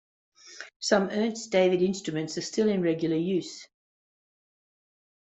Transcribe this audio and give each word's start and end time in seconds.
Some 0.79 1.09
Ernst 1.11 1.51
David 1.51 1.83
instruments 1.83 2.35
are 2.35 2.41
still 2.41 2.67
in 2.69 2.81
regular 2.81 3.17
use. 3.17 3.67